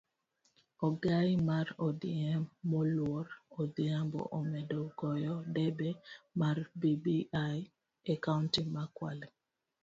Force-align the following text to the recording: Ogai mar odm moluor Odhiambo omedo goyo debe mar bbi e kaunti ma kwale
Ogai 0.87 1.31
mar 1.49 1.67
odm 1.87 2.41
moluor 2.71 3.25
Odhiambo 3.61 4.21
omedo 4.39 4.81
goyo 4.99 5.33
debe 5.55 5.89
mar 6.39 6.57
bbi 6.79 7.17
e 8.13 8.15
kaunti 8.23 8.61
ma 8.73 8.83
kwale 8.95 9.27